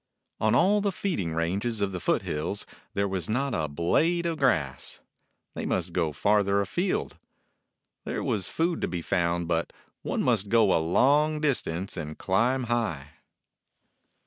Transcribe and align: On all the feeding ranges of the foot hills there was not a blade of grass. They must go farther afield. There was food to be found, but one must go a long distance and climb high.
On 0.39 0.55
all 0.55 0.81
the 0.81 0.91
feeding 0.91 1.35
ranges 1.35 1.79
of 1.79 1.91
the 1.91 1.99
foot 1.99 2.23
hills 2.23 2.65
there 2.95 3.07
was 3.07 3.29
not 3.29 3.53
a 3.53 3.67
blade 3.67 4.25
of 4.25 4.39
grass. 4.39 4.99
They 5.53 5.63
must 5.63 5.93
go 5.93 6.11
farther 6.11 6.59
afield. 6.59 7.19
There 8.03 8.23
was 8.23 8.47
food 8.47 8.81
to 8.81 8.87
be 8.87 9.03
found, 9.03 9.47
but 9.47 9.71
one 10.01 10.23
must 10.23 10.49
go 10.49 10.75
a 10.75 10.81
long 10.81 11.39
distance 11.39 11.97
and 11.97 12.17
climb 12.17 12.63
high. 12.63 13.09